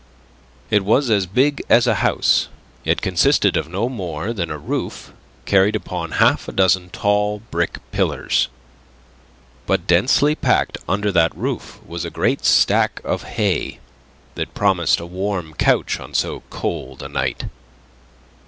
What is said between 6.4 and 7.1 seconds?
a dozen